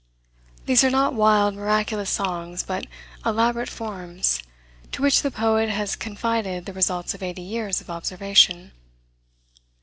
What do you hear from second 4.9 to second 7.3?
to which the poet has confided the results of